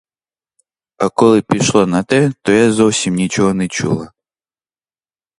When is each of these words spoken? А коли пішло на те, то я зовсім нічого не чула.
А 0.97 1.09
коли 1.09 1.41
пішло 1.41 1.85
на 1.87 2.03
те, 2.03 2.31
то 2.41 2.51
я 2.51 2.71
зовсім 2.71 3.13
нічого 3.15 3.53
не 3.53 3.67
чула. 3.67 4.11